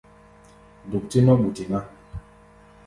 Duk-tí 0.91 1.19
nɔ́ 1.23 1.35
ɓuti 1.41 1.63
ná. 1.71 1.77